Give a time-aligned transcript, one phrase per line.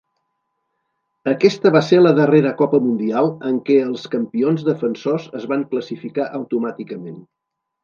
[1.31, 6.29] Aquesta va ser la darrera Copa Mundial en què els campions defensors es van classificar
[6.43, 7.25] automàticament.